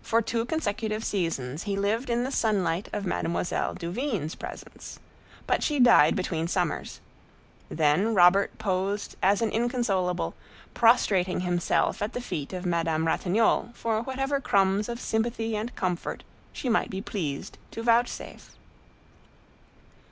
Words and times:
For 0.00 0.22
two 0.22 0.44
consecutive 0.44 1.02
seasons 1.02 1.64
he 1.64 1.74
lived 1.76 2.08
in 2.08 2.22
the 2.22 2.30
sunlight 2.30 2.88
of 2.92 3.04
Mademoiselle 3.04 3.74
Duvigne's 3.74 4.36
presence. 4.36 5.00
But 5.48 5.64
she 5.64 5.80
died 5.80 6.14
between 6.14 6.46
summers; 6.46 7.00
then 7.68 8.14
Robert 8.14 8.56
posed 8.58 9.16
as 9.20 9.42
an 9.42 9.50
inconsolable, 9.50 10.34
prostrating 10.72 11.40
himself 11.40 12.00
at 12.00 12.12
the 12.12 12.20
feet 12.20 12.52
of 12.52 12.64
Madame 12.64 13.08
Ratignolle 13.08 13.70
for 13.74 14.02
whatever 14.02 14.40
crumbs 14.40 14.88
of 14.88 15.00
sympathy 15.00 15.56
and 15.56 15.74
comfort 15.74 16.22
she 16.52 16.68
might 16.68 16.88
be 16.88 17.02
pleased 17.02 17.58
to 17.72 17.82
vouchsafe. 17.82 18.52